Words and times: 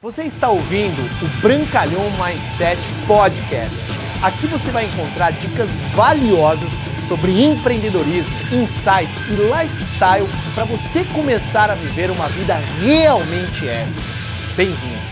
Você 0.00 0.22
está 0.22 0.48
ouvindo 0.48 1.02
o 1.02 1.40
Brancalhão 1.42 2.04
Mindset 2.12 2.80
Podcast. 3.04 3.74
Aqui 4.22 4.46
você 4.46 4.70
vai 4.70 4.84
encontrar 4.84 5.32
dicas 5.32 5.80
valiosas 5.92 6.70
sobre 7.08 7.42
empreendedorismo, 7.42 8.32
insights 8.52 9.18
e 9.28 9.34
lifestyle 9.34 10.28
para 10.54 10.64
você 10.66 11.04
começar 11.06 11.68
a 11.68 11.74
viver 11.74 12.12
uma 12.12 12.28
vida 12.28 12.54
realmente 12.80 13.68
épica. 13.68 14.00
Bem-vindo! 14.56 15.02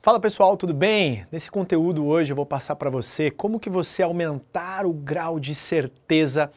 Fala 0.00 0.20
pessoal, 0.20 0.56
tudo 0.56 0.72
bem? 0.72 1.26
Nesse 1.32 1.50
conteúdo 1.50 2.06
hoje 2.06 2.30
eu 2.30 2.36
vou 2.36 2.46
passar 2.46 2.76
para 2.76 2.88
você 2.88 3.28
como 3.28 3.58
que 3.58 3.68
você 3.68 4.04
aumentar 4.04 4.86
o 4.86 4.92
grau 4.92 5.40
de 5.40 5.52
certeza 5.52 6.48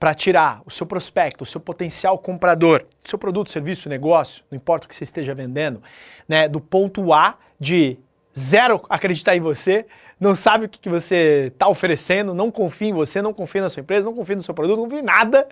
para 0.00 0.14
tirar 0.14 0.62
o 0.64 0.70
seu 0.70 0.86
prospecto, 0.86 1.44
o 1.44 1.46
seu 1.46 1.60
potencial 1.60 2.16
comprador, 2.16 2.86
seu 3.04 3.18
produto, 3.18 3.50
serviço, 3.50 3.86
negócio, 3.86 4.42
não 4.50 4.56
importa 4.56 4.86
o 4.86 4.88
que 4.88 4.96
você 4.96 5.04
esteja 5.04 5.34
vendendo, 5.34 5.82
né, 6.26 6.48
do 6.48 6.58
ponto 6.58 7.12
A 7.12 7.36
de 7.60 7.98
zero 8.36 8.80
acreditar 8.88 9.36
em 9.36 9.40
você, 9.40 9.84
não 10.18 10.34
sabe 10.34 10.64
o 10.64 10.68
que, 10.70 10.78
que 10.78 10.88
você 10.88 11.50
está 11.52 11.68
oferecendo, 11.68 12.32
não 12.32 12.50
confia 12.50 12.88
em 12.88 12.92
você, 12.94 13.20
não 13.20 13.34
confia 13.34 13.60
na 13.60 13.68
sua 13.68 13.82
empresa, 13.82 14.06
não 14.06 14.14
confia 14.14 14.36
no 14.36 14.42
seu 14.42 14.54
produto, 14.54 14.78
não 14.78 14.84
confia 14.84 15.00
em 15.00 15.04
nada, 15.04 15.46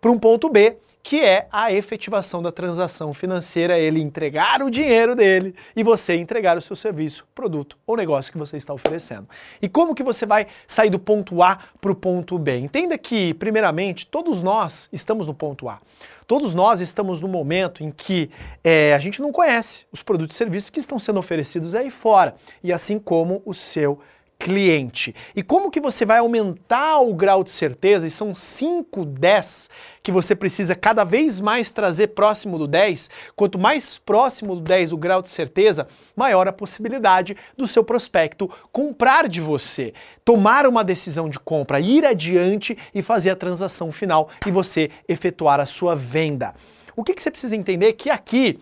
para 0.00 0.12
um 0.12 0.18
ponto 0.18 0.48
B 0.48 0.76
que 1.08 1.22
é 1.22 1.48
a 1.50 1.72
efetivação 1.72 2.42
da 2.42 2.52
transação 2.52 3.14
financeira, 3.14 3.78
ele 3.78 3.98
entregar 3.98 4.60
o 4.60 4.70
dinheiro 4.70 5.16
dele 5.16 5.54
e 5.74 5.82
você 5.82 6.14
entregar 6.16 6.58
o 6.58 6.60
seu 6.60 6.76
serviço, 6.76 7.26
produto 7.34 7.78
ou 7.86 7.96
negócio 7.96 8.30
que 8.30 8.36
você 8.36 8.58
está 8.58 8.74
oferecendo. 8.74 9.26
E 9.62 9.70
como 9.70 9.94
que 9.94 10.02
você 10.02 10.26
vai 10.26 10.48
sair 10.66 10.90
do 10.90 10.98
ponto 10.98 11.42
A 11.42 11.60
para 11.80 11.90
o 11.90 11.94
ponto 11.94 12.38
B? 12.38 12.58
Entenda 12.58 12.98
que, 12.98 13.32
primeiramente, 13.32 14.06
todos 14.06 14.42
nós 14.42 14.90
estamos 14.92 15.26
no 15.26 15.32
ponto 15.32 15.66
A. 15.66 15.80
Todos 16.26 16.52
nós 16.52 16.82
estamos 16.82 17.22
no 17.22 17.28
momento 17.28 17.82
em 17.82 17.90
que 17.90 18.30
é, 18.62 18.92
a 18.92 18.98
gente 18.98 19.22
não 19.22 19.32
conhece 19.32 19.86
os 19.90 20.02
produtos 20.02 20.36
e 20.36 20.38
serviços 20.38 20.68
que 20.68 20.78
estão 20.78 20.98
sendo 20.98 21.18
oferecidos 21.18 21.74
aí 21.74 21.88
fora, 21.88 22.34
e 22.62 22.70
assim 22.70 22.98
como 22.98 23.40
o 23.46 23.54
seu 23.54 23.98
cliente. 24.38 25.14
E 25.34 25.42
como 25.42 25.70
que 25.70 25.80
você 25.80 26.06
vai 26.06 26.18
aumentar 26.18 27.00
o 27.00 27.12
grau 27.12 27.42
de 27.42 27.50
certeza? 27.50 28.06
E 28.06 28.10
são 28.10 28.34
5, 28.34 29.04
10 29.04 29.68
que 30.02 30.12
você 30.12 30.34
precisa 30.34 30.74
cada 30.74 31.02
vez 31.04 31.40
mais 31.40 31.72
trazer 31.72 32.08
próximo 32.08 32.56
do 32.56 32.66
10. 32.66 33.10
Quanto 33.34 33.58
mais 33.58 33.98
próximo 33.98 34.54
do 34.54 34.60
10 34.60 34.92
o 34.92 34.96
grau 34.96 35.20
de 35.20 35.28
certeza, 35.28 35.88
maior 36.14 36.46
a 36.46 36.52
possibilidade 36.52 37.36
do 37.56 37.66
seu 37.66 37.82
prospecto 37.82 38.48
comprar 38.70 39.28
de 39.28 39.40
você, 39.40 39.92
tomar 40.24 40.66
uma 40.66 40.84
decisão 40.84 41.28
de 41.28 41.38
compra, 41.38 41.80
ir 41.80 42.06
adiante 42.06 42.78
e 42.94 43.02
fazer 43.02 43.30
a 43.30 43.36
transação 43.36 43.90
final 43.90 44.30
e 44.46 44.50
você 44.50 44.90
efetuar 45.08 45.58
a 45.58 45.66
sua 45.66 45.96
venda. 45.96 46.54
O 46.96 47.02
que, 47.02 47.12
que 47.12 47.22
você 47.22 47.30
precisa 47.30 47.56
entender? 47.56 47.92
Que 47.94 48.08
aqui 48.08 48.58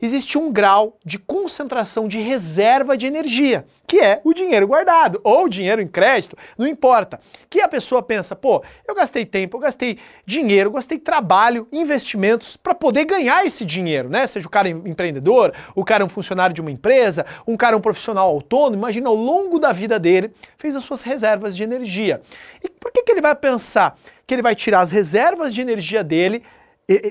existe 0.00 0.38
um 0.38 0.52
grau 0.52 0.98
de 1.04 1.18
concentração 1.18 2.08
de 2.08 2.18
reserva 2.18 2.96
de 2.96 3.06
energia, 3.06 3.64
que 3.86 3.98
é 3.98 4.20
o 4.24 4.32
dinheiro 4.32 4.66
guardado 4.66 5.20
ou 5.24 5.48
dinheiro 5.48 5.82
em 5.82 5.88
crédito, 5.88 6.36
não 6.56 6.66
importa. 6.66 7.20
Que 7.48 7.60
a 7.60 7.68
pessoa 7.68 8.02
pensa, 8.02 8.34
pô, 8.36 8.62
eu 8.86 8.94
gastei 8.94 9.24
tempo, 9.26 9.56
eu 9.56 9.60
gastei 9.60 9.98
dinheiro, 10.24 10.68
eu 10.68 10.74
gastei 10.74 10.98
trabalho, 10.98 11.66
investimentos 11.72 12.56
para 12.56 12.74
poder 12.74 13.04
ganhar 13.04 13.44
esse 13.44 13.64
dinheiro, 13.64 14.08
né? 14.08 14.26
Seja 14.26 14.46
o 14.46 14.50
cara 14.50 14.68
empreendedor, 14.68 15.52
o 15.74 15.84
cara 15.84 16.02
é 16.02 16.06
um 16.06 16.08
funcionário 16.08 16.54
de 16.54 16.60
uma 16.60 16.70
empresa, 16.70 17.26
um 17.46 17.56
cara 17.56 17.74
é 17.74 17.78
um 17.78 17.80
profissional 17.80 18.28
autônomo, 18.28 18.76
imagina 18.76 19.08
ao 19.08 19.14
longo 19.14 19.58
da 19.58 19.72
vida 19.72 19.98
dele 19.98 20.32
fez 20.56 20.76
as 20.76 20.84
suas 20.84 21.02
reservas 21.02 21.56
de 21.56 21.62
energia. 21.62 22.22
E 22.62 22.68
por 22.68 22.92
que, 22.92 23.02
que 23.02 23.12
ele 23.12 23.20
vai 23.20 23.34
pensar 23.34 23.96
que 24.26 24.34
ele 24.34 24.42
vai 24.42 24.54
tirar 24.54 24.80
as 24.80 24.92
reservas 24.92 25.52
de 25.52 25.60
energia 25.60 26.04
dele 26.04 26.44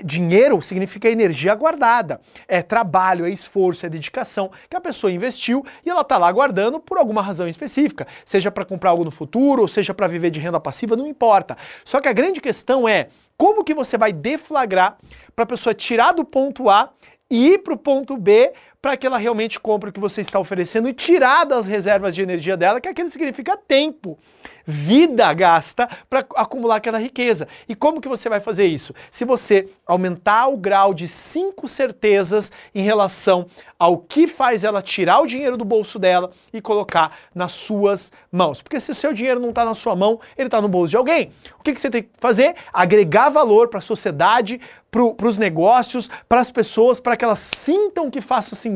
dinheiro 0.04 0.60
significa 0.60 1.08
energia 1.08 1.54
guardada. 1.54 2.20
É 2.46 2.62
trabalho, 2.62 3.24
é 3.24 3.30
esforço, 3.30 3.86
é 3.86 3.88
dedicação 3.88 4.50
que 4.68 4.76
a 4.76 4.80
pessoa 4.80 5.12
investiu 5.12 5.64
e 5.84 5.90
ela 5.90 6.02
está 6.02 6.18
lá 6.18 6.30
guardando 6.30 6.78
por 6.78 6.98
alguma 6.98 7.22
razão 7.22 7.48
específica, 7.48 8.06
seja 8.24 8.50
para 8.50 8.64
comprar 8.64 8.90
algo 8.90 9.04
no 9.04 9.10
futuro, 9.10 9.62
ou 9.62 9.68
seja 9.68 9.94
para 9.94 10.06
viver 10.06 10.30
de 10.30 10.40
renda 10.40 10.60
passiva, 10.60 10.96
não 10.96 11.06
importa. 11.06 11.56
Só 11.84 12.00
que 12.00 12.08
a 12.08 12.12
grande 12.12 12.40
questão 12.40 12.88
é 12.88 13.08
como 13.36 13.64
que 13.64 13.74
você 13.74 13.96
vai 13.96 14.12
deflagrar 14.12 14.98
para 15.34 15.44
a 15.44 15.46
pessoa 15.46 15.74
tirar 15.74 16.12
do 16.12 16.24
ponto 16.24 16.68
A 16.68 16.90
e 17.30 17.54
ir 17.54 17.58
para 17.58 17.74
o 17.74 17.78
ponto 17.78 18.16
B 18.16 18.52
para 18.80 18.96
que 18.96 19.06
ela 19.06 19.18
realmente 19.18 19.60
compre 19.60 19.90
o 19.90 19.92
que 19.92 20.00
você 20.00 20.20
está 20.20 20.38
oferecendo 20.38 20.88
e 20.88 20.94
tirar 20.94 21.44
das 21.44 21.66
reservas 21.66 22.14
de 22.14 22.22
energia 22.22 22.56
dela, 22.56 22.80
que 22.80 22.88
aquilo 22.88 23.10
significa 23.10 23.56
tempo, 23.56 24.18
vida 24.64 25.32
gasta 25.34 25.88
para 26.08 26.24
acumular 26.36 26.76
aquela 26.76 26.98
riqueza. 26.98 27.46
E 27.68 27.74
como 27.74 28.00
que 28.00 28.08
você 28.08 28.28
vai 28.28 28.40
fazer 28.40 28.66
isso? 28.66 28.94
Se 29.10 29.24
você 29.24 29.68
aumentar 29.86 30.48
o 30.48 30.56
grau 30.56 30.94
de 30.94 31.06
cinco 31.06 31.68
certezas 31.68 32.50
em 32.74 32.82
relação 32.82 33.46
ao 33.78 33.98
que 33.98 34.26
faz 34.26 34.64
ela 34.64 34.82
tirar 34.82 35.20
o 35.20 35.26
dinheiro 35.26 35.56
do 35.56 35.64
bolso 35.64 35.98
dela 35.98 36.30
e 36.52 36.60
colocar 36.60 37.16
nas 37.34 37.52
suas 37.52 38.12
mãos. 38.30 38.62
Porque 38.62 38.78
se 38.78 38.90
o 38.90 38.94
seu 38.94 39.12
dinheiro 39.12 39.40
não 39.40 39.50
está 39.50 39.64
na 39.64 39.74
sua 39.74 39.96
mão, 39.96 40.20
ele 40.36 40.48
está 40.48 40.60
no 40.60 40.68
bolso 40.68 40.90
de 40.90 40.96
alguém. 40.96 41.32
O 41.58 41.62
que, 41.62 41.72
que 41.72 41.80
você 41.80 41.90
tem 41.90 42.02
que 42.02 42.10
fazer? 42.18 42.54
Agregar 42.72 43.30
valor 43.30 43.68
para 43.68 43.78
a 43.78 43.82
sociedade, 43.82 44.60
para 44.90 45.26
os 45.26 45.38
negócios, 45.38 46.10
para 46.28 46.40
as 46.40 46.50
pessoas, 46.50 47.00
para 47.00 47.16
que 47.16 47.24
elas 47.24 47.38
sintam 47.38 48.10
que 48.10 48.20
faça 48.20 48.54
sentido 48.54 48.69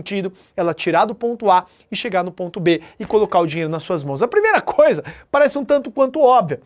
ela 0.56 0.74
tirar 0.74 1.04
do 1.04 1.14
ponto 1.14 1.50
A 1.50 1.66
e 1.90 1.96
chegar 1.96 2.22
no 2.22 2.32
ponto 2.32 2.58
B 2.58 2.80
e 2.98 3.04
colocar 3.04 3.40
o 3.40 3.46
dinheiro 3.46 3.70
nas 3.70 3.82
suas 3.82 4.02
mãos. 4.02 4.22
A 4.22 4.28
primeira 4.28 4.60
coisa 4.62 5.04
parece 5.30 5.58
um 5.58 5.64
tanto 5.64 5.90
quanto 5.90 6.20
óbvia. 6.20 6.60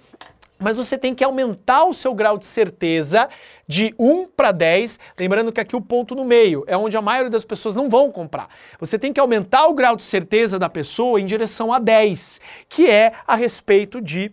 Mas 0.58 0.76
você 0.76 0.98
tem 0.98 1.14
que 1.14 1.22
aumentar 1.22 1.84
o 1.84 1.94
seu 1.94 2.12
grau 2.12 2.36
de 2.36 2.44
certeza 2.44 3.28
de 3.66 3.94
1 3.96 4.26
para 4.26 4.50
10, 4.50 4.98
lembrando 5.16 5.52
que 5.52 5.60
aqui 5.60 5.76
o 5.76 5.80
ponto 5.80 6.16
no 6.16 6.24
meio 6.24 6.64
é 6.66 6.76
onde 6.76 6.96
a 6.96 7.02
maioria 7.02 7.30
das 7.30 7.44
pessoas 7.44 7.76
não 7.76 7.88
vão 7.88 8.10
comprar. 8.10 8.48
Você 8.80 8.98
tem 8.98 9.12
que 9.12 9.20
aumentar 9.20 9.66
o 9.68 9.74
grau 9.74 9.94
de 9.94 10.02
certeza 10.02 10.58
da 10.58 10.68
pessoa 10.68 11.20
em 11.20 11.26
direção 11.26 11.72
a 11.72 11.78
10, 11.78 12.40
que 12.68 12.90
é 12.90 13.12
a 13.26 13.36
respeito 13.36 14.00
de 14.00 14.32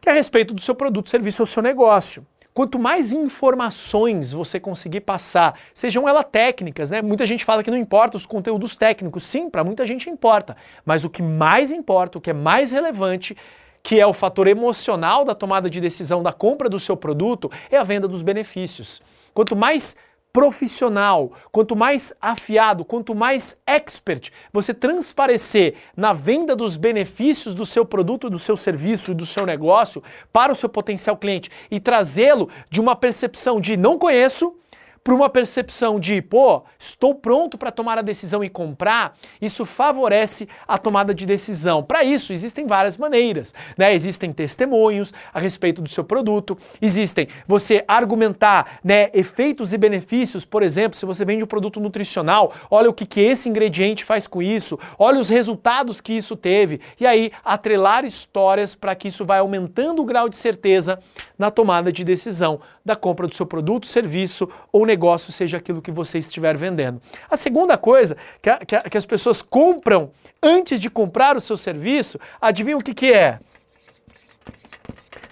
que 0.00 0.08
é 0.08 0.12
a 0.12 0.14
respeito 0.14 0.54
do 0.54 0.62
seu 0.62 0.74
produto, 0.74 1.10
serviço 1.10 1.42
ou 1.42 1.46
seu 1.46 1.62
negócio. 1.62 2.26
Quanto 2.60 2.78
mais 2.78 3.10
informações 3.10 4.34
você 4.34 4.60
conseguir 4.60 5.00
passar, 5.00 5.58
sejam 5.72 6.06
elas 6.06 6.26
técnicas, 6.30 6.90
né? 6.90 7.00
Muita 7.00 7.24
gente 7.24 7.42
fala 7.42 7.62
que 7.62 7.70
não 7.70 7.78
importa 7.78 8.18
os 8.18 8.26
conteúdos 8.26 8.76
técnicos. 8.76 9.22
Sim, 9.22 9.48
para 9.48 9.64
muita 9.64 9.86
gente 9.86 10.10
importa. 10.10 10.54
Mas 10.84 11.02
o 11.02 11.08
que 11.08 11.22
mais 11.22 11.72
importa, 11.72 12.18
o 12.18 12.20
que 12.20 12.28
é 12.28 12.34
mais 12.34 12.70
relevante, 12.70 13.34
que 13.82 13.98
é 13.98 14.06
o 14.06 14.12
fator 14.12 14.46
emocional 14.46 15.24
da 15.24 15.34
tomada 15.34 15.70
de 15.70 15.80
decisão 15.80 16.22
da 16.22 16.34
compra 16.34 16.68
do 16.68 16.78
seu 16.78 16.98
produto, 16.98 17.50
é 17.70 17.78
a 17.78 17.82
venda 17.82 18.06
dos 18.06 18.20
benefícios. 18.20 19.00
Quanto 19.32 19.56
mais 19.56 19.96
profissional, 20.32 21.32
quanto 21.50 21.74
mais 21.74 22.14
afiado, 22.20 22.84
quanto 22.84 23.14
mais 23.14 23.56
expert 23.66 24.30
você 24.52 24.72
transparecer 24.72 25.74
na 25.96 26.12
venda 26.12 26.54
dos 26.54 26.76
benefícios 26.76 27.54
do 27.54 27.66
seu 27.66 27.84
produto, 27.84 28.30
do 28.30 28.38
seu 28.38 28.56
serviço, 28.56 29.14
do 29.14 29.26
seu 29.26 29.44
negócio 29.44 30.02
para 30.32 30.52
o 30.52 30.56
seu 30.56 30.68
potencial 30.68 31.16
cliente 31.16 31.50
e 31.70 31.80
trazê-lo 31.80 32.48
de 32.70 32.80
uma 32.80 32.94
percepção 32.94 33.60
de 33.60 33.76
não 33.76 33.98
conheço 33.98 34.54
para 35.02 35.14
uma 35.14 35.30
percepção 35.30 35.98
de, 35.98 36.20
pô, 36.20 36.62
estou 36.78 37.14
pronto 37.14 37.56
para 37.56 37.70
tomar 37.70 37.98
a 37.98 38.02
decisão 38.02 38.44
e 38.44 38.50
comprar, 38.50 39.16
isso 39.40 39.64
favorece 39.64 40.48
a 40.68 40.76
tomada 40.76 41.14
de 41.14 41.24
decisão. 41.24 41.82
Para 41.82 42.04
isso, 42.04 42.32
existem 42.32 42.66
várias 42.66 42.96
maneiras, 42.96 43.54
né? 43.76 43.94
Existem 43.94 44.32
testemunhos 44.32 45.12
a 45.32 45.40
respeito 45.40 45.80
do 45.80 45.88
seu 45.88 46.04
produto, 46.04 46.56
existem 46.80 47.28
você 47.46 47.84
argumentar, 47.88 48.78
né, 48.84 49.10
efeitos 49.14 49.72
e 49.72 49.78
benefícios, 49.78 50.44
por 50.44 50.62
exemplo, 50.62 50.98
se 50.98 51.06
você 51.06 51.24
vende 51.24 51.44
um 51.44 51.46
produto 51.46 51.80
nutricional, 51.80 52.52
olha 52.70 52.90
o 52.90 52.94
que, 52.94 53.06
que 53.06 53.20
esse 53.20 53.48
ingrediente 53.48 54.04
faz 54.04 54.26
com 54.26 54.42
isso, 54.42 54.78
olha 54.98 55.18
os 55.18 55.28
resultados 55.28 56.00
que 56.00 56.12
isso 56.12 56.36
teve, 56.36 56.80
e 56.98 57.06
aí 57.06 57.32
atrelar 57.44 58.04
histórias 58.04 58.74
para 58.74 58.94
que 58.94 59.08
isso 59.08 59.24
vai 59.24 59.38
aumentando 59.38 60.02
o 60.02 60.04
grau 60.04 60.28
de 60.28 60.36
certeza 60.36 60.98
na 61.40 61.50
tomada 61.50 61.90
de 61.90 62.04
decisão 62.04 62.60
da 62.84 62.94
compra 62.94 63.26
do 63.26 63.34
seu 63.34 63.46
produto, 63.46 63.86
serviço 63.86 64.46
ou 64.70 64.84
negócio, 64.84 65.32
seja 65.32 65.56
aquilo 65.56 65.80
que 65.80 65.90
você 65.90 66.18
estiver 66.18 66.54
vendendo. 66.54 67.00
A 67.30 67.34
segunda 67.34 67.78
coisa 67.78 68.14
que, 68.42 68.50
a, 68.50 68.58
que, 68.58 68.76
a, 68.76 68.82
que 68.82 68.98
as 68.98 69.06
pessoas 69.06 69.40
compram 69.40 70.10
antes 70.42 70.78
de 70.78 70.90
comprar 70.90 71.38
o 71.38 71.40
seu 71.40 71.56
serviço, 71.56 72.20
adivinha 72.38 72.76
o 72.76 72.84
que, 72.84 72.92
que 72.92 73.10
é? 73.10 73.40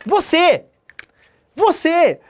Você! 0.06 0.64
Você! 1.55 2.20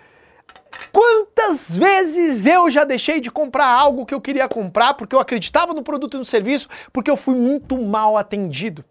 Quantas 0.90 1.76
vezes 1.76 2.46
eu 2.46 2.68
já 2.68 2.82
deixei 2.82 3.20
de 3.20 3.30
comprar 3.30 3.68
algo 3.68 4.04
que 4.04 4.14
eu 4.14 4.20
queria 4.20 4.48
comprar 4.48 4.94
porque 4.94 5.14
eu 5.14 5.20
acreditava 5.20 5.72
no 5.72 5.84
produto 5.84 6.16
e 6.16 6.18
no 6.18 6.24
serviço, 6.24 6.68
porque 6.92 7.10
eu 7.10 7.16
fui 7.16 7.36
muito 7.36 7.78
mal 7.80 8.16
atendido? 8.16 8.84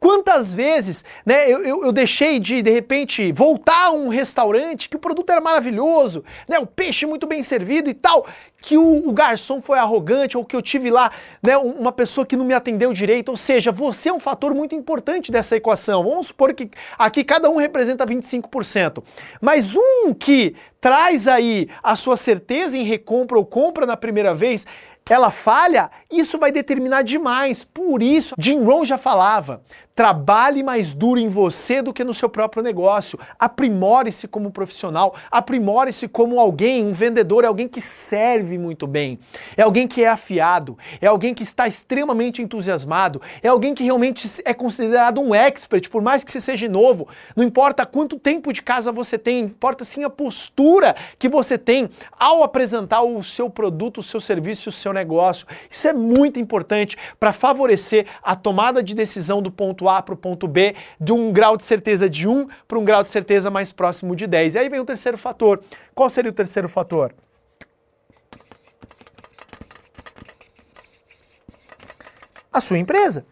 Quantas 0.00 0.54
vezes 0.54 1.04
né, 1.26 1.44
eu, 1.44 1.62
eu, 1.62 1.84
eu, 1.84 1.92
deixei 1.92 2.38
de, 2.38 2.62
de 2.62 2.70
repente, 2.70 3.30
voltar 3.32 3.88
a 3.88 3.90
um 3.90 4.08
restaurante 4.08 4.88
que 4.88 4.96
o 4.96 4.98
produto 4.98 5.28
era 5.28 5.42
maravilhoso, 5.42 6.24
né, 6.48 6.58
o 6.58 6.66
peixe 6.66 7.04
muito 7.04 7.26
bem 7.26 7.42
servido 7.42 7.90
e 7.90 7.92
tal. 7.94 8.26
Que 8.60 8.76
o, 8.76 9.08
o, 9.08 9.12
garçom 9.12 9.60
foi 9.60 9.78
arrogante 9.78 10.36
ou 10.36 10.44
que 10.44 10.54
eu 10.54 10.62
tive 10.62 10.90
lá 10.90 11.10
né, 11.42 11.56
uma 11.56 11.92
pessoa 11.92 12.26
que 12.26 12.36
não 12.36 12.44
me 12.44 12.54
atendeu 12.54 12.92
direito. 12.92 13.30
Ou 13.30 13.36
seja, 13.36 13.72
você 13.72 14.08
é 14.08 14.12
um 14.12 14.20
fator 14.20 14.54
muito 14.54 14.74
importante 14.74 15.32
dessa 15.32 15.56
equação. 15.56 16.02
Vamos 16.02 16.28
supor 16.28 16.52
que 16.52 16.70
aqui 16.98 17.24
cada 17.24 17.48
um 17.48 17.56
representa 17.56 18.06
25%. 18.06 19.02
Mas 19.40 19.76
um 19.76 20.12
que 20.12 20.54
traz 20.80 21.26
aí 21.26 21.68
a 21.82 21.96
sua 21.96 22.16
certeza 22.16 22.76
em 22.76 22.84
recompra 22.84 23.38
ou 23.38 23.44
compra 23.44 23.86
na 23.86 23.96
primeira 23.96 24.34
vez, 24.34 24.66
ela 25.08 25.30
falha, 25.30 25.90
isso 26.10 26.38
vai 26.38 26.52
determinar 26.52 27.02
demais. 27.02 27.64
Por 27.64 28.02
isso, 28.02 28.34
Jim 28.38 28.62
Rohn 28.62 28.84
já 28.84 28.96
falava: 28.96 29.62
Trabalhe 29.94 30.62
mais 30.62 30.94
duro 30.94 31.18
em 31.18 31.28
você 31.28 31.82
do 31.82 31.92
que 31.92 32.04
no 32.04 32.14
seu 32.14 32.28
próprio 32.28 32.62
negócio. 32.62 33.18
Aprimore-se 33.38 34.28
como 34.28 34.50
profissional, 34.50 35.14
aprimore-se 35.30 36.08
como 36.08 36.38
alguém, 36.38 36.84
um 36.84 36.92
vendedor, 36.92 37.44
alguém 37.44 37.68
que 37.68 37.80
serve 37.80 38.49
muito 38.58 38.86
bem, 38.86 39.18
é 39.56 39.62
alguém 39.62 39.86
que 39.86 40.02
é 40.02 40.08
afiado, 40.08 40.78
é 41.00 41.06
alguém 41.06 41.34
que 41.34 41.42
está 41.42 41.66
extremamente 41.66 42.42
entusiasmado, 42.42 43.20
é 43.42 43.48
alguém 43.48 43.74
que 43.74 43.82
realmente 43.82 44.28
é 44.44 44.54
considerado 44.54 45.20
um 45.20 45.34
expert, 45.34 45.88
por 45.88 46.02
mais 46.02 46.24
que 46.24 46.30
você 46.30 46.40
seja 46.40 46.68
novo. 46.68 47.08
Não 47.36 47.44
importa 47.44 47.84
quanto 47.84 48.18
tempo 48.18 48.52
de 48.52 48.62
casa 48.62 48.92
você 48.92 49.18
tem, 49.18 49.40
importa 49.40 49.84
sim 49.84 50.04
a 50.04 50.10
postura 50.10 50.94
que 51.18 51.28
você 51.28 51.58
tem 51.58 51.88
ao 52.18 52.42
apresentar 52.42 53.02
o 53.02 53.22
seu 53.22 53.50
produto, 53.50 53.98
o 53.98 54.02
seu 54.02 54.20
serviço, 54.20 54.68
o 54.68 54.72
seu 54.72 54.92
negócio. 54.92 55.46
Isso 55.68 55.88
é 55.88 55.92
muito 55.92 56.38
importante 56.38 56.96
para 57.18 57.32
favorecer 57.32 58.06
a 58.22 58.36
tomada 58.36 58.82
de 58.82 58.94
decisão 58.94 59.42
do 59.42 59.50
ponto 59.50 59.88
A 59.88 60.02
para 60.02 60.14
o 60.14 60.16
ponto 60.16 60.46
B 60.46 60.74
de 61.00 61.12
um 61.12 61.32
grau 61.32 61.56
de 61.56 61.64
certeza 61.64 62.08
de 62.08 62.28
1 62.28 62.46
para 62.66 62.78
um 62.78 62.84
grau 62.84 63.02
de 63.02 63.10
certeza 63.10 63.50
mais 63.50 63.72
próximo 63.72 64.14
de 64.14 64.26
10. 64.26 64.54
E 64.54 64.58
aí 64.58 64.68
vem 64.68 64.80
o 64.80 64.84
terceiro 64.84 65.18
fator. 65.18 65.60
Qual 65.94 66.08
seria 66.08 66.30
o 66.30 66.34
terceiro 66.34 66.68
fator? 66.68 67.14
A 72.52 72.60
sua 72.60 72.78
empresa. 72.78 73.26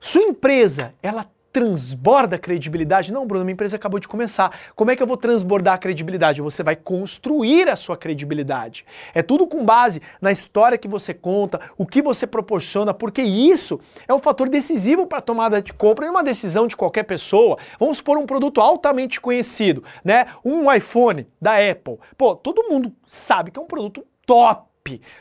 Sua 0.00 0.22
empresa, 0.22 0.94
ela 1.02 1.26
transborda 1.56 2.38
credibilidade? 2.38 3.10
Não, 3.10 3.26
Bruno, 3.26 3.42
minha 3.42 3.54
empresa 3.54 3.76
acabou 3.76 3.98
de 3.98 4.06
começar. 4.06 4.54
Como 4.74 4.90
é 4.90 4.96
que 4.96 5.02
eu 5.02 5.06
vou 5.06 5.16
transbordar 5.16 5.72
a 5.72 5.78
credibilidade? 5.78 6.42
Você 6.42 6.62
vai 6.62 6.76
construir 6.76 7.66
a 7.70 7.76
sua 7.76 7.96
credibilidade. 7.96 8.84
É 9.14 9.22
tudo 9.22 9.46
com 9.46 9.64
base 9.64 10.02
na 10.20 10.30
história 10.30 10.76
que 10.76 10.86
você 10.86 11.14
conta, 11.14 11.58
o 11.78 11.86
que 11.86 12.02
você 12.02 12.26
proporciona, 12.26 12.92
porque 12.92 13.22
isso 13.22 13.80
é 14.06 14.12
um 14.12 14.18
fator 14.18 14.50
decisivo 14.50 15.06
para 15.06 15.16
a 15.16 15.22
tomada 15.22 15.62
de 15.62 15.72
compra 15.72 16.04
e 16.04 16.10
uma 16.10 16.22
decisão 16.22 16.66
de 16.66 16.76
qualquer 16.76 17.04
pessoa. 17.04 17.56
Vamos 17.80 17.96
supor 17.96 18.18
um 18.18 18.26
produto 18.26 18.60
altamente 18.60 19.18
conhecido, 19.18 19.82
né? 20.04 20.26
Um 20.44 20.70
iPhone 20.70 21.26
da 21.40 21.52
Apple. 21.56 21.98
Pô, 22.18 22.36
todo 22.36 22.68
mundo 22.68 22.92
sabe 23.06 23.50
que 23.50 23.58
é 23.58 23.62
um 23.62 23.66
produto 23.66 24.04
top 24.26 24.66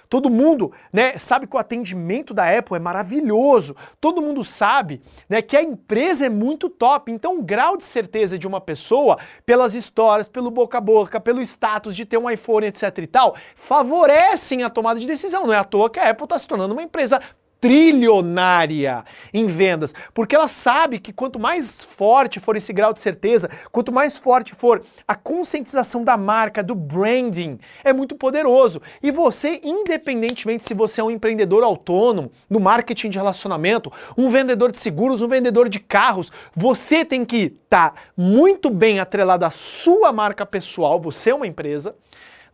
Todo 0.10 0.30
mundo, 0.30 0.72
né, 0.92 1.18
sabe 1.18 1.48
que 1.48 1.56
o 1.56 1.60
atendimento 1.60 2.34
da 2.34 2.58
Apple 2.58 2.76
é 2.76 2.80
maravilhoso. 2.80 3.76
Todo 4.00 4.22
mundo 4.22 4.44
sabe, 4.44 5.02
né, 5.28 5.42
que 5.42 5.58
a 5.58 5.62
empresa 5.62 6.26
é 6.26 6.30
muito 6.30 6.70
top. 6.70 7.12
Então, 7.12 7.40
o 7.40 7.44
grau 7.44 7.78
de 7.78 7.84
certeza 7.84 8.38
de 8.38 8.48
uma 8.48 8.62
pessoa, 8.62 9.18
pelas 9.46 9.74
histórias, 9.74 10.28
pelo 10.28 10.52
boca 10.52 10.78
a 10.78 10.82
boca, 10.82 11.20
pelo 11.20 11.42
status 11.42 11.96
de 11.96 12.06
ter 12.06 12.18
um 12.18 12.30
iPhone, 12.30 12.68
etc 12.68 12.98
e 12.98 13.08
tal, 13.08 13.36
favorecem 13.56 14.64
a 14.64 14.70
tomada 14.70 15.00
de 15.00 15.08
decisão. 15.08 15.46
Não 15.46 15.54
é 15.54 15.58
à 15.58 15.64
toa 15.64 15.90
que 15.90 16.00
a 16.00 16.10
Apple 16.10 16.26
está 16.26 16.38
se 16.38 16.48
tornando 16.48 16.74
uma 16.74 16.84
empresa 16.84 17.22
trilionária 17.60 19.04
em 19.34 19.46
vendas, 19.46 19.94
porque 20.14 20.36
ela 20.36 20.48
sabe 20.48 21.00
que 21.00 21.12
quanto 21.12 21.40
mais 21.40 21.84
forte 21.84 22.40
for 22.40 22.56
esse 22.56 22.72
grau 22.72 22.94
de 22.94 23.00
certeza, 23.00 23.50
quanto 23.72 23.92
mais 23.92 24.18
forte 24.18 24.54
for 24.54 24.82
a 25.08 25.16
conscientização 25.16 26.04
da 26.04 26.18
marca, 26.18 26.62
do 26.62 26.76
branding, 26.76 27.60
é 27.84 27.92
muito 27.92 28.16
poderoso. 28.16 28.82
E 29.02 29.12
você, 29.12 29.60
independentemente 29.64 30.66
se 30.66 30.74
você 30.74 31.02
é 31.02 31.04
um 31.04 31.12
empreendedor 31.12 31.64
autônomo, 31.64 32.32
no 32.50 32.60
marketing 32.60 33.10
de 33.10 33.18
relacionamento, 33.18 33.92
um 34.18 34.30
vendedor 34.30 34.72
de 34.72 34.80
seguros, 34.80 35.22
um 35.22 35.28
vendedor 35.28 35.70
de 35.70 35.80
carros, 35.80 36.32
você 36.54 37.04
tem 37.04 37.26
que 37.26 37.56
estar 37.64 37.92
tá 37.92 38.02
muito 38.16 38.70
bem 38.70 39.00
atrelado 39.00 39.46
à 39.46 39.50
sua 39.50 40.12
marca 40.12 40.46
pessoal, 40.46 41.00
você 41.00 41.32
é 41.32 41.36
uma 41.36 41.48
empresa, 41.48 41.96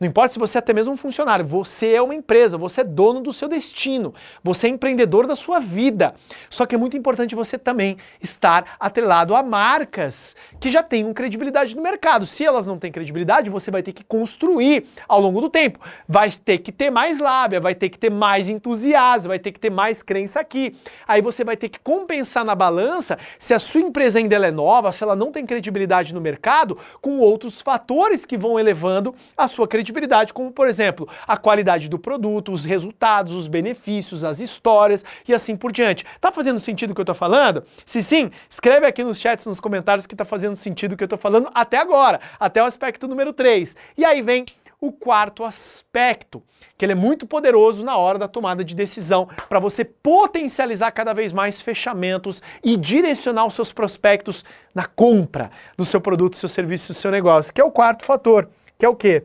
não 0.02 0.08
importa 0.08 0.34
se 0.34 0.40
você 0.40 0.58
é 0.58 0.60
até 0.60 0.74
mesmo 0.74 0.94
um 0.94 0.98
funcionário, 0.98 1.46
você 1.46 1.94
é 1.94 2.02
uma 2.02 2.16
empresa, 2.16 2.58
você 2.58 2.82
é 2.82 2.84
dono 2.84 3.22
do 3.22 3.32
seu 3.32 3.48
destino, 3.48 4.16
você 4.44 4.66
é 4.66 4.70
empreendedor 4.72 5.28
da 5.28 5.36
sua 5.36 5.60
vida. 5.60 6.16
Só 6.50 6.66
que 6.66 6.74
é 6.74 6.78
muito 6.78 6.98
importante 6.98 7.36
você 7.36 7.56
também 7.56 7.98
estar 8.20 8.78
atrelado 8.80 9.36
a 9.36 9.44
marcas 9.44 10.36
que 10.60 10.72
já 10.72 10.82
tenham 10.82 11.14
credibilidade 11.14 11.76
no 11.76 11.84
mercado. 11.84 12.26
Se 12.26 12.44
elas 12.44 12.66
não 12.66 12.80
têm 12.80 12.92
credibilidade, 12.92 13.52
você 13.52 13.70
vai 13.70 13.84
ter 13.84 13.94
que 13.94 14.04
construir 14.04 14.88
ao 15.08 15.22
longo 15.22 15.40
do 15.40 15.52
tempo. 15.52 15.78
Vai 16.10 16.32
ter 16.32 16.58
que 16.58 16.72
ter 16.72 16.90
mais 16.90 17.20
lábia, 17.20 17.60
vai 17.60 17.76
ter 17.76 17.90
que 17.90 18.00
ter 18.00 18.10
mais 18.10 18.50
entusiasmo, 18.50 19.28
vai 19.28 19.38
ter 19.38 19.52
que 19.52 19.60
ter 19.60 19.70
mais 19.70 20.02
crença 20.02 20.40
aqui. 20.40 20.76
Aí 21.08 21.22
você 21.22 21.44
vai 21.44 21.56
ter 21.56 21.70
que 21.70 21.80
compensar 21.80 22.44
na 22.44 22.56
balança 22.56 23.20
se 23.38 23.54
a 23.54 23.60
sua 23.60 23.82
empresa 23.82 24.18
ainda 24.18 24.36
é 24.36 24.50
nova, 24.50 24.92
se 24.92 25.04
ela 25.04 25.16
não 25.16 25.32
tem 25.32 25.46
credibilidade 25.46 26.12
no 26.12 26.20
mercado, 26.20 26.76
com 27.00 27.20
outros 27.20 27.62
fatores 27.62 28.26
que 28.26 28.36
vão 28.36 28.60
elevando 28.60 29.14
a 29.38 29.48
sua 29.48 29.68
credibilidade 29.68 29.91
como 30.34 30.52
por 30.52 30.68
exemplo, 30.68 31.08
a 31.28 31.38
qualidade 31.38 31.90
do 31.90 32.00
produto, 32.00 32.52
os 32.52 32.66
resultados, 32.66 33.34
os 33.34 33.48
benefícios, 33.48 34.24
as 34.24 34.40
histórias 34.40 35.04
e 35.28 35.34
assim 35.34 35.56
por 35.56 35.72
diante. 35.72 36.06
Tá 36.20 36.32
fazendo 36.32 36.60
sentido 36.60 36.92
o 36.92 36.96
que 36.96 37.02
eu 37.02 37.06
tô 37.06 37.14
falando? 37.14 37.64
Se 37.86 38.02
sim, 38.04 38.32
escreve 38.50 38.86
aqui 38.86 39.04
nos 39.04 39.20
chats, 39.20 39.46
nos 39.46 39.60
comentários 39.60 40.06
que 40.06 40.16
tá 40.16 40.26
fazendo 40.26 40.56
sentido 40.56 40.94
o 40.94 40.98
que 40.98 41.04
eu 41.04 41.08
tô 41.08 41.18
falando 41.18 41.50
até 41.54 41.78
agora, 41.78 42.20
até 42.40 42.62
o 42.62 42.66
aspecto 42.66 43.08
número 43.08 43.34
3. 43.34 43.76
E 43.98 44.06
aí 44.06 44.22
vem 44.22 44.46
o 44.82 44.92
quarto 44.92 45.44
aspecto, 45.44 46.42
que 46.76 46.84
ele 46.84 46.94
é 46.94 46.96
muito 46.96 47.28
poderoso 47.28 47.84
na 47.86 47.96
hora 47.98 48.18
da 48.18 48.28
tomada 48.28 48.64
de 48.64 48.74
decisão 48.74 49.28
para 49.48 49.60
você 49.60 49.86
potencializar 49.86 50.92
cada 50.92 51.14
vez 51.14 51.32
mais 51.32 51.62
fechamentos 51.62 52.42
e 52.64 52.76
direcionar 52.76 53.46
os 53.46 53.54
seus 53.54 53.72
prospectos 53.72 54.44
na 54.74 54.88
compra 54.88 55.52
do 55.78 55.86
seu 55.86 56.02
produto, 56.02 56.36
seu 56.36 56.50
serviço, 56.50 56.94
do 56.94 56.98
seu 56.98 57.12
negócio, 57.12 57.54
que 57.54 57.62
é 57.62 57.64
o 57.64 57.70
quarto 57.70 58.04
fator, 58.04 58.50
que 58.76 58.84
é 58.84 58.90
o 58.90 58.96
quê? 58.96 59.24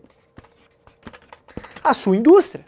A 1.90 1.94
sua 1.94 2.16
indústria. 2.16 2.64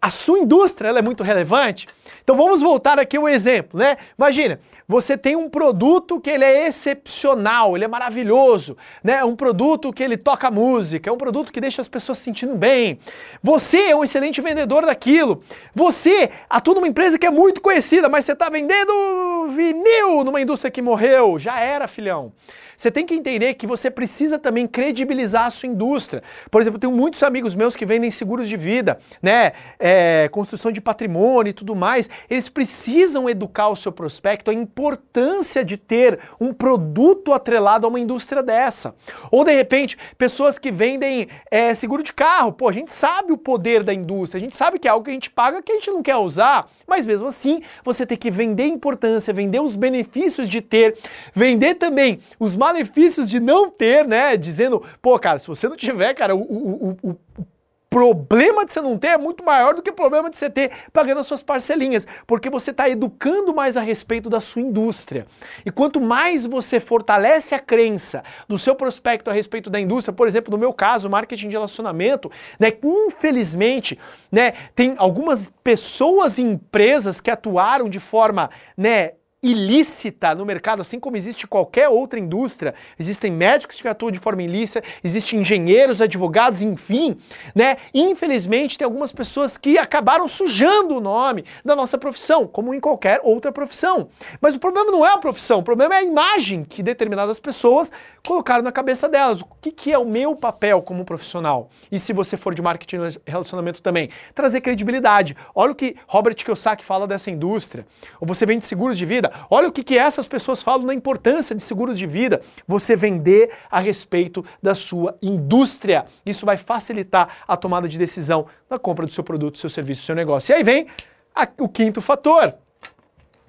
A 0.00 0.10
sua 0.10 0.40
indústria 0.40 0.88
é 0.88 1.02
muito 1.02 1.22
relevante. 1.22 1.86
Então 2.24 2.36
vamos 2.36 2.60
voltar 2.60 2.98
aqui 2.98 3.16
ao 3.16 3.28
exemplo, 3.28 3.78
né? 3.78 3.96
Imagina, 4.18 4.58
você 4.86 5.16
tem 5.16 5.36
um 5.36 5.48
produto 5.48 6.20
que 6.20 6.28
ele 6.28 6.44
é 6.44 6.66
excepcional, 6.66 7.76
ele 7.76 7.84
é 7.84 7.88
maravilhoso, 7.88 8.76
né? 9.02 9.18
É 9.18 9.24
um 9.24 9.36
produto 9.36 9.92
que 9.92 10.02
ele 10.02 10.16
toca 10.16 10.50
música, 10.50 11.08
é 11.08 11.12
um 11.12 11.16
produto 11.16 11.52
que 11.52 11.60
deixa 11.60 11.80
as 11.80 11.88
pessoas 11.88 12.18
se 12.18 12.24
sentindo 12.24 12.54
bem. 12.56 12.98
Você 13.42 13.90
é 13.90 13.96
um 13.96 14.02
excelente 14.02 14.40
vendedor 14.40 14.86
daquilo. 14.86 15.40
Você 15.74 16.30
atua 16.50 16.74
numa 16.74 16.88
empresa 16.88 17.18
que 17.18 17.26
é 17.26 17.30
muito 17.30 17.60
conhecida, 17.60 18.08
mas 18.08 18.24
você 18.24 18.32
está 18.32 18.48
vendendo 18.48 19.41
vinil 19.48 20.24
numa 20.24 20.40
indústria 20.40 20.70
que 20.70 20.82
morreu. 20.82 21.38
Já 21.38 21.60
era, 21.60 21.86
filhão. 21.88 22.32
Você 22.76 22.90
tem 22.90 23.06
que 23.06 23.14
entender 23.14 23.54
que 23.54 23.66
você 23.66 23.90
precisa 23.90 24.38
também 24.38 24.66
credibilizar 24.66 25.46
a 25.46 25.50
sua 25.50 25.68
indústria. 25.68 26.22
Por 26.50 26.60
exemplo, 26.60 26.76
eu 26.76 26.80
tenho 26.80 26.92
muitos 26.92 27.22
amigos 27.22 27.54
meus 27.54 27.76
que 27.76 27.86
vendem 27.86 28.10
seguros 28.10 28.48
de 28.48 28.56
vida, 28.56 28.98
né? 29.22 29.52
É, 29.78 30.28
construção 30.32 30.72
de 30.72 30.80
patrimônio 30.80 31.50
e 31.50 31.52
tudo 31.52 31.76
mais 31.76 32.10
eles 32.28 32.48
precisam 32.48 33.28
educar 33.28 33.68
o 33.68 33.76
seu 33.76 33.92
prospecto 33.92 34.50
a 34.50 34.54
importância 34.54 35.64
de 35.64 35.76
ter 35.76 36.18
um 36.40 36.52
produto 36.52 37.32
atrelado 37.32 37.86
a 37.86 37.88
uma 37.88 38.00
indústria 38.00 38.42
dessa. 38.42 38.94
Ou 39.30 39.44
de 39.44 39.52
repente, 39.52 39.96
pessoas 40.16 40.58
que 40.58 40.70
vendem 40.70 41.28
é, 41.50 41.74
seguro 41.74 42.02
de 42.02 42.12
carro. 42.12 42.52
Pô, 42.52 42.68
a 42.68 42.72
gente 42.72 42.92
sabe 42.92 43.32
o 43.32 43.38
poder 43.38 43.82
da 43.82 43.92
indústria, 43.94 44.38
a 44.38 44.42
gente 44.42 44.56
sabe 44.56 44.78
que 44.78 44.88
é 44.88 44.90
algo 44.90 45.04
que 45.04 45.10
a 45.10 45.14
gente 45.14 45.30
paga 45.30 45.62
que 45.62 45.72
a 45.72 45.74
gente 45.74 45.90
não 45.90 46.02
quer 46.02 46.16
usar, 46.16 46.68
mas 46.86 47.06
mesmo 47.06 47.28
assim 47.28 47.62
você 47.84 48.04
tem 48.04 48.16
que 48.16 48.30
vender 48.30 48.66
importância, 48.66 49.31
vender 49.32 49.60
os 49.60 49.76
benefícios 49.76 50.48
de 50.48 50.60
ter, 50.60 50.96
vender 51.34 51.74
também 51.74 52.18
os 52.38 52.56
malefícios 52.56 53.28
de 53.28 53.40
não 53.40 53.70
ter, 53.70 54.06
né? 54.06 54.36
Dizendo, 54.36 54.82
pô, 55.00 55.18
cara, 55.18 55.38
se 55.38 55.48
você 55.48 55.68
não 55.68 55.76
tiver, 55.76 56.14
cara, 56.14 56.34
o, 56.34 56.40
o, 56.40 56.98
o, 57.02 57.10
o 57.10 57.46
problema 57.92 58.64
de 58.64 58.72
você 58.72 58.80
não 58.80 58.96
ter 58.96 59.08
é 59.08 59.18
muito 59.18 59.44
maior 59.44 59.74
do 59.74 59.82
que 59.82 59.90
o 59.90 59.92
problema 59.92 60.30
de 60.30 60.38
você 60.38 60.48
ter 60.48 60.72
pagando 60.94 61.20
as 61.20 61.26
suas 61.26 61.42
parcelinhas, 61.42 62.06
porque 62.26 62.48
você 62.48 62.70
está 62.70 62.88
educando 62.88 63.54
mais 63.54 63.76
a 63.76 63.82
respeito 63.82 64.30
da 64.30 64.40
sua 64.40 64.62
indústria. 64.62 65.26
E 65.64 65.70
quanto 65.70 66.00
mais 66.00 66.46
você 66.46 66.80
fortalece 66.80 67.54
a 67.54 67.58
crença 67.58 68.24
do 68.48 68.56
seu 68.56 68.74
prospecto 68.74 69.28
a 69.28 69.34
respeito 69.34 69.68
da 69.68 69.78
indústria, 69.78 70.14
por 70.14 70.26
exemplo, 70.26 70.50
no 70.50 70.56
meu 70.56 70.72
caso, 70.72 71.10
marketing 71.10 71.48
de 71.48 71.52
relacionamento, 71.52 72.32
né, 72.58 72.72
infelizmente, 72.82 73.98
né, 74.30 74.54
tem 74.74 74.94
algumas 74.96 75.52
pessoas 75.62 76.38
e 76.38 76.42
empresas 76.42 77.20
que 77.20 77.30
atuaram 77.30 77.90
de 77.90 78.00
forma, 78.00 78.48
né, 78.74 79.12
ilícita 79.42 80.36
no 80.36 80.46
mercado, 80.46 80.80
assim 80.80 81.00
como 81.00 81.16
existe 81.16 81.48
qualquer 81.48 81.88
outra 81.88 82.18
indústria. 82.18 82.74
Existem 82.96 83.30
médicos 83.30 83.80
que 83.80 83.88
atuam 83.88 84.12
de 84.12 84.20
forma 84.20 84.42
ilícita, 84.42 84.84
existem 85.02 85.40
engenheiros, 85.40 86.00
advogados, 86.00 86.62
enfim, 86.62 87.16
né? 87.52 87.76
Infelizmente, 87.92 88.78
tem 88.78 88.84
algumas 88.84 89.12
pessoas 89.12 89.58
que 89.58 89.76
acabaram 89.76 90.28
sujando 90.28 90.96
o 90.96 91.00
nome 91.00 91.44
da 91.64 91.74
nossa 91.74 91.98
profissão, 91.98 92.46
como 92.46 92.72
em 92.72 92.78
qualquer 92.78 93.20
outra 93.24 93.50
profissão. 93.50 94.08
Mas 94.40 94.54
o 94.54 94.60
problema 94.60 94.92
não 94.92 95.04
é 95.04 95.12
a 95.12 95.18
profissão, 95.18 95.58
o 95.58 95.62
problema 95.62 95.96
é 95.96 95.98
a 95.98 96.04
imagem 96.04 96.62
que 96.62 96.80
determinadas 96.80 97.40
pessoas 97.40 97.90
colocaram 98.24 98.62
na 98.62 98.70
cabeça 98.70 99.08
delas. 99.08 99.40
O 99.40 99.46
que, 99.60 99.72
que 99.72 99.92
é 99.92 99.98
o 99.98 100.04
meu 100.04 100.36
papel 100.36 100.80
como 100.82 101.04
profissional? 101.04 101.68
E 101.90 101.98
se 101.98 102.12
você 102.12 102.36
for 102.36 102.54
de 102.54 102.62
marketing 102.62 102.98
relacionamento 103.26 103.82
também, 103.82 104.08
trazer 104.34 104.60
credibilidade. 104.60 105.36
Olha 105.52 105.72
o 105.72 105.74
que 105.74 105.96
Robert 106.06 106.36
Kiyosaki 106.36 106.84
fala 106.84 107.08
dessa 107.08 107.28
indústria. 107.28 107.84
Ou 108.20 108.26
você 108.26 108.46
vende 108.46 108.64
seguros 108.64 108.96
de 108.96 109.04
vida, 109.04 109.31
Olha 109.50 109.68
o 109.68 109.72
que, 109.72 109.82
que 109.82 109.98
essas 109.98 110.26
pessoas 110.28 110.62
falam 110.62 110.86
na 110.86 110.94
importância 110.94 111.54
de 111.54 111.62
seguros 111.62 111.98
de 111.98 112.06
vida. 112.06 112.40
Você 112.66 112.96
vender 112.96 113.50
a 113.70 113.80
respeito 113.80 114.44
da 114.62 114.74
sua 114.74 115.16
indústria. 115.22 116.06
Isso 116.24 116.46
vai 116.46 116.56
facilitar 116.56 117.38
a 117.46 117.56
tomada 117.56 117.88
de 117.88 117.98
decisão 117.98 118.46
na 118.68 118.78
compra 118.78 119.06
do 119.06 119.12
seu 119.12 119.24
produto, 119.24 119.58
seu 119.58 119.70
serviço, 119.70 120.02
seu 120.02 120.14
negócio. 120.14 120.52
E 120.52 120.54
aí 120.56 120.62
vem 120.62 120.86
a, 121.34 121.48
o 121.58 121.68
quinto 121.68 122.00
fator, 122.00 122.54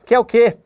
que 0.06 0.14
é 0.14 0.20
o 0.20 0.26
quê? 0.26 0.58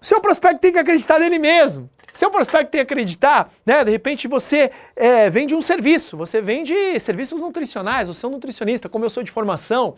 O 0.00 0.04
seu 0.04 0.20
prospecto 0.20 0.60
tem 0.60 0.72
que 0.72 0.78
acreditar 0.78 1.18
nele 1.20 1.38
mesmo. 1.38 1.88
Seu 2.14 2.30
prospecto 2.30 2.70
tem 2.70 2.84
que 2.84 2.92
acreditar, 2.92 3.48
né? 3.64 3.84
De 3.84 3.90
repente 3.90 4.28
você 4.28 4.70
é, 4.94 5.30
vende 5.30 5.54
um 5.54 5.62
serviço, 5.62 6.16
você 6.16 6.40
vende 6.42 6.74
serviços 7.00 7.40
nutricionais, 7.40 8.08
você 8.08 8.26
é 8.26 8.28
um 8.28 8.32
nutricionista, 8.32 8.88
como 8.88 9.04
eu 9.04 9.10
sou 9.10 9.22
de 9.22 9.30
formação, 9.30 9.94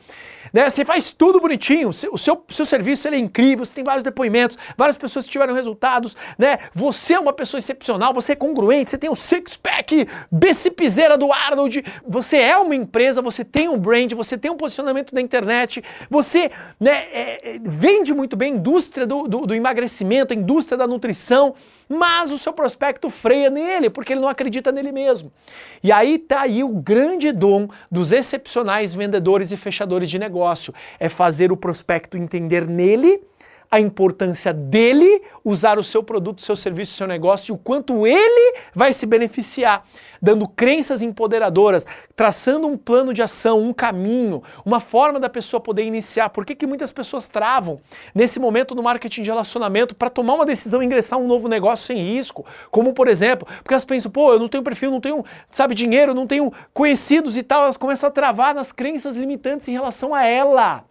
né? 0.53 0.71
Você 0.71 0.85
faz 0.85 1.11
tudo 1.11 1.41
bonitinho, 1.41 1.89
o 1.89 2.19
seu, 2.19 2.45
seu 2.49 2.67
serviço 2.67 3.09
é 3.09 3.19
incrível, 3.19 3.65
você 3.65 3.75
tem 3.75 3.85
vários 3.85 4.03
depoimentos, 4.03 4.57
várias 4.77 4.97
pessoas 4.97 5.27
tiveram 5.27 5.55
resultados, 5.55 6.17
né? 6.39 6.59
Você 6.73 7.15
é 7.15 7.19
uma 7.19 7.33
pessoa 7.33 7.59
excepcional, 7.59 8.15
você 8.15 8.33
é 8.33 8.37
congruente, 8.37 8.91
você 8.91 8.99
tem 8.99 9.11
o 9.11 9.17
six-pack, 9.17 10.07
bicipizeira 10.31 11.19
do 11.19 11.33
Arnold, 11.33 11.85
você 12.07 12.37
é 12.37 12.57
uma 12.57 12.77
empresa, 12.77 13.21
você 13.21 13.45
tem 13.45 13.69
um 13.69 13.79
brand, 13.79 14.13
você 14.13 14.39
tem 14.39 14.51
um 14.51 14.57
posicionamento 14.57 15.13
na 15.15 15.21
internet, 15.21 15.83
você 16.09 16.51
né, 16.79 16.93
é, 17.13 17.57
é, 17.57 17.59
vende 17.61 18.15
muito 18.15 18.37
bem 18.37 18.53
a 18.53 18.57
indústria 18.57 19.07
do, 19.07 19.27
do, 19.27 19.47
do 19.47 19.55
emagrecimento, 19.55 20.33
a 20.33 20.37
indústria 20.37 20.79
da 20.79 20.87
nutrição, 20.87 21.55
mas 21.89 22.04
o 22.31 22.39
seu 22.39 22.53
prospecto 22.53 23.09
freia 23.11 23.51
nele, 23.51 23.91
porque 23.91 24.13
ele 24.13 24.21
não 24.21 24.29
acredita 24.29 24.71
nele 24.71 24.93
mesmo. 24.93 25.33
E 25.83 25.91
aí 25.91 26.19
tá 26.19 26.43
aí 26.43 26.63
o 26.63 26.69
grande 26.69 27.33
dom 27.33 27.69
dos 27.91 28.13
excepcionais 28.13 28.95
vendedores 28.95 29.51
e 29.51 29.57
fechadores 29.57 30.11
de 30.11 30.19
negócio, 30.19 30.75
é 30.99 31.09
fazer 31.09 31.53
o 31.53 31.57
prospecto 31.57 32.17
entender 32.17 32.67
nele 32.67 33.21
a 33.75 33.81
importância 33.81 34.53
dele 34.53 35.21
usar 35.45 35.81
o 35.81 35.83
seu 35.83 36.01
produto, 36.01 36.39
o 36.39 36.43
seu 36.43 36.55
serviço, 36.55 36.93
o 36.93 36.97
seu 36.97 37.09
negócio 37.09 37.51
e 37.51 37.55
o 37.57 37.59
quanto 37.59 38.07
ele 38.07 38.57
vai 38.73 38.93
se 38.93 39.05
beneficiar, 39.05 39.85
dando 40.23 40.49
crenças 40.49 41.03
empoderadoras, 41.03 41.85
traçando 42.15 42.69
um 42.69 42.77
plano 42.77 43.13
de 43.13 43.21
ação, 43.21 43.61
um 43.61 43.73
caminho, 43.73 44.45
uma 44.65 44.79
forma 44.79 45.19
da 45.19 45.29
pessoa 45.29 45.61
poder 45.61 45.83
iniciar. 45.83 46.31
Por 46.31 46.47
que, 46.47 46.55
que 46.55 46.69
muitas 46.69 46.93
pessoas 46.93 47.29
travam 47.29 47.81
nesse 48.15 48.39
momento 48.39 48.77
no 48.77 48.83
marketing 48.83 49.23
de 49.23 49.31
relacionamento 49.31 49.93
para 49.93 50.09
tomar 50.09 50.35
uma 50.35 50.47
decisão 50.47 50.81
e 50.81 50.87
ingressar 50.87 51.19
um 51.19 51.27
novo 51.27 51.49
negócio 51.49 51.85
sem 51.85 51.97
risco? 51.97 52.47
Como, 52.71 52.95
por 52.95 53.09
exemplo, 53.09 53.45
porque 53.57 53.75
elas 53.75 53.85
pensam, 53.85 54.09
pô, 54.09 54.33
eu 54.35 54.39
não 54.39 54.49
tenho 54.49 54.63
perfil, 54.63 54.93
não 54.93 55.01
tenho, 55.01 55.25
sabe, 55.51 55.75
dinheiro, 55.75 56.15
não 56.15 56.29
tenho 56.29 56.53
conhecidos 56.73 57.37
e 57.37 57.43
tal, 57.43 57.65
elas 57.65 57.77
começam 57.77 58.09
a 58.09 58.13
travar 58.13 58.55
nas 58.55 58.71
crenças 58.71 59.17
limitantes 59.17 59.67
em 59.67 59.73
relação 59.73 60.15
a 60.15 60.25
ela. 60.25 60.85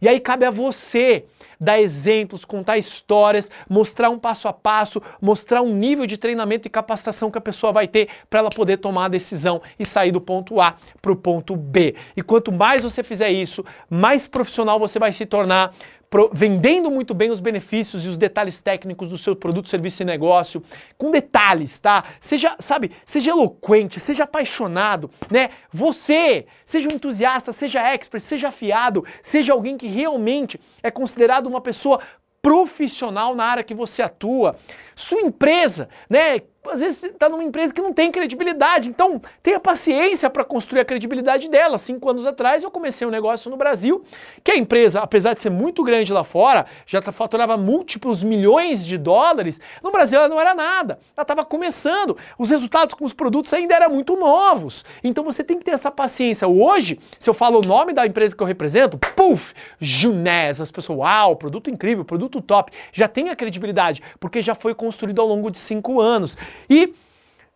E 0.00 0.08
aí 0.08 0.20
cabe 0.20 0.44
a 0.44 0.50
você 0.50 1.24
dar 1.60 1.80
exemplos, 1.80 2.44
contar 2.44 2.78
histórias, 2.78 3.50
mostrar 3.68 4.10
um 4.10 4.18
passo 4.18 4.46
a 4.46 4.52
passo, 4.52 5.02
mostrar 5.20 5.62
um 5.62 5.74
nível 5.74 6.06
de 6.06 6.16
treinamento 6.16 6.68
e 6.68 6.70
capacitação 6.70 7.30
que 7.30 7.38
a 7.38 7.40
pessoa 7.40 7.72
vai 7.72 7.88
ter 7.88 8.08
para 8.30 8.40
ela 8.40 8.50
poder 8.50 8.76
tomar 8.76 9.06
a 9.06 9.08
decisão 9.08 9.60
e 9.78 9.84
sair 9.84 10.12
do 10.12 10.20
ponto 10.20 10.60
A 10.60 10.76
para 11.02 11.12
o 11.12 11.16
ponto 11.16 11.56
B. 11.56 11.94
E 12.16 12.22
quanto 12.22 12.52
mais 12.52 12.82
você 12.82 13.02
fizer 13.02 13.30
isso, 13.30 13.64
mais 13.90 14.28
profissional 14.28 14.78
você 14.78 14.98
vai 14.98 15.12
se 15.12 15.26
tornar 15.26 15.72
pro, 16.10 16.30
vendendo 16.32 16.90
muito 16.90 17.14
bem 17.14 17.30
os 17.30 17.40
benefícios 17.40 18.04
e 18.04 18.08
os 18.08 18.16
detalhes 18.16 18.60
técnicos 18.60 19.08
do 19.08 19.18
seu 19.18 19.36
produto, 19.36 19.68
serviço 19.68 20.02
e 20.02 20.04
negócio, 20.04 20.62
com 20.96 21.10
detalhes, 21.10 21.78
tá? 21.78 22.04
Seja, 22.20 22.56
sabe, 22.58 22.92
seja 23.04 23.30
eloquente, 23.30 24.00
seja 24.00 24.24
apaixonado, 24.24 25.10
né? 25.30 25.50
Você, 25.70 26.46
seja 26.64 26.88
um 26.88 26.92
entusiasta, 26.92 27.52
seja 27.52 27.80
expert, 27.82 28.22
seja 28.22 28.48
afiado, 28.48 29.04
seja 29.22 29.52
alguém 29.52 29.76
que 29.76 29.86
realmente 29.86 30.60
é 30.82 30.90
considerado 30.90 31.46
uma 31.46 31.60
pessoa 31.60 32.00
profissional 32.40 33.34
na 33.34 33.44
área 33.44 33.64
que 33.64 33.74
você 33.74 34.00
atua. 34.02 34.56
Sua 34.94 35.20
empresa, 35.20 35.88
né? 36.08 36.40
Às 36.70 36.80
vezes 36.80 37.02
está 37.02 37.28
numa 37.28 37.44
empresa 37.44 37.72
que 37.72 37.80
não 37.80 37.92
tem 37.92 38.10
credibilidade. 38.10 38.88
Então, 38.88 39.20
tenha 39.42 39.58
paciência 39.60 40.28
para 40.30 40.44
construir 40.44 40.80
a 40.80 40.84
credibilidade 40.84 41.48
dela. 41.48 41.78
Cinco 41.78 42.08
anos 42.10 42.26
atrás 42.26 42.62
eu 42.62 42.70
comecei 42.70 43.06
um 43.06 43.10
negócio 43.10 43.50
no 43.50 43.56
Brasil 43.56 44.02
que 44.42 44.50
a 44.50 44.56
empresa, 44.56 45.00
apesar 45.00 45.34
de 45.34 45.42
ser 45.42 45.50
muito 45.50 45.82
grande 45.82 46.12
lá 46.12 46.24
fora, 46.24 46.66
já 46.86 47.00
faturava 47.12 47.56
múltiplos 47.56 48.22
milhões 48.22 48.86
de 48.86 48.98
dólares. 48.98 49.60
No 49.82 49.90
Brasil 49.90 50.18
ela 50.18 50.28
não 50.28 50.40
era 50.40 50.54
nada. 50.54 50.98
Ela 51.16 51.22
estava 51.22 51.44
começando. 51.44 52.16
Os 52.38 52.50
resultados 52.50 52.94
com 52.94 53.04
os 53.04 53.12
produtos 53.12 53.52
ainda 53.52 53.74
eram 53.74 53.90
muito 53.90 54.16
novos. 54.16 54.84
Então 55.02 55.24
você 55.24 55.42
tem 55.42 55.58
que 55.58 55.64
ter 55.64 55.72
essa 55.72 55.90
paciência. 55.90 56.46
Hoje, 56.46 56.98
se 57.18 57.28
eu 57.28 57.34
falo 57.34 57.58
o 57.58 57.62
nome 57.62 57.92
da 57.92 58.06
empresa 58.06 58.36
que 58.36 58.42
eu 58.42 58.46
represento, 58.46 58.98
puf, 58.98 59.54
Junés, 59.80 60.60
as 60.60 60.70
pessoas, 60.70 60.98
uau, 61.00 61.36
produto 61.36 61.70
incrível, 61.70 62.04
produto 62.04 62.40
top, 62.40 62.72
já 62.92 63.08
tem 63.08 63.30
a 63.30 63.36
credibilidade, 63.36 64.02
porque 64.20 64.42
já 64.42 64.54
foi 64.54 64.74
construído 64.74 65.20
ao 65.20 65.26
longo 65.26 65.50
de 65.50 65.58
cinco 65.58 66.00
anos. 66.00 66.36
E 66.68 66.92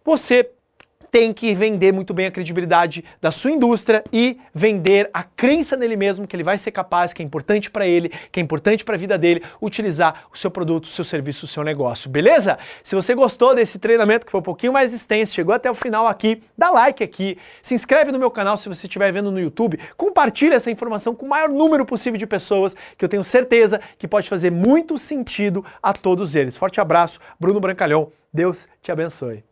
você 0.05 0.51
tem 1.13 1.31
que 1.31 1.55
vender 1.55 1.93
muito 1.93 2.15
bem 2.15 2.25
a 2.25 2.31
credibilidade 2.31 3.05
da 3.21 3.31
sua 3.31 3.51
indústria 3.51 4.03
e 4.11 4.41
vender 4.55 5.11
a 5.13 5.23
crença 5.23 5.77
nele 5.77 5.95
mesmo 5.95 6.27
que 6.27 6.35
ele 6.35 6.43
vai 6.43 6.57
ser 6.57 6.71
capaz, 6.71 7.13
que 7.13 7.23
é 7.23 7.25
importante 7.25 7.71
para 7.71 7.87
ele, 7.87 8.11
que 8.33 8.41
é 8.41 8.43
importante 8.43 8.83
para 8.83 8.95
a 8.95 8.99
vida 8.99 9.19
dele, 9.19 9.43
utilizar 9.61 10.25
o 10.33 10.39
seu 10.39 10.51
produto, 10.51 10.85
o 10.85 10.89
seu 10.89 11.05
serviço, 11.05 11.45
o 11.45 11.49
seu 11.49 11.63
negócio, 11.63 12.09
beleza? 12.09 12.59
Se 12.83 12.95
você 12.95 13.15
gostou 13.15 13.55
desse 13.55 13.79
treinamento 13.79 14.25
que 14.25 14.33
foi 14.33 14.41
um 14.41 14.43
pouquinho 14.43 14.73
mais 14.73 14.95
extenso, 14.95 15.35
chegou 15.35 15.55
até 15.55 15.71
o 15.71 15.75
final 15.75 16.07
aqui, 16.07 16.41
dá 16.57 16.71
like 16.71 17.05
aqui, 17.05 17.37
se 17.61 17.75
inscreve 17.75 18.11
no 18.11 18.19
meu 18.19 18.31
canal 18.31 18.57
se 18.57 18.67
você 18.67 18.87
estiver 18.87 19.13
vendo 19.13 19.31
no 19.31 19.39
YouTube, 19.39 19.79
compartilha 19.99 20.55
essa 20.55 20.71
informação 20.71 21.15
com 21.15 21.27
o 21.27 21.29
maior 21.29 21.51
número 21.51 21.85
possível 21.85 22.19
de 22.19 22.27
pessoas, 22.27 22.75
que 22.97 23.05
eu 23.05 23.09
tenho 23.09 23.23
certeza 23.23 23.79
que 23.99 24.09
pode 24.09 24.31
fazer 24.31 24.51
muito 24.51 24.97
sentido 24.97 25.63
a 25.83 25.93
todos 25.93 26.35
eles. 26.35 26.57
Forte 26.57 26.81
abraço, 26.81 27.21
Bruno 27.39 27.61
Brancalhão. 27.61 28.09
Deus 28.33 28.67
te 28.81 28.91
abençoe. 28.91 29.52